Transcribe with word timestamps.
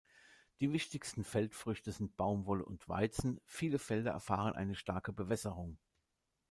Die 0.59 0.73
wichtigsten 0.73 1.23
Feldfrüchte 1.23 1.91
sind 1.91 2.17
Baumwolle 2.17 2.65
und 2.65 2.89
Weizen; 2.89 3.39
viele 3.45 3.77
Felder 3.77 4.09
erfahren 4.09 4.55
eine 4.55 4.73
starke 4.73 5.13
Bewässerung. 5.13 5.77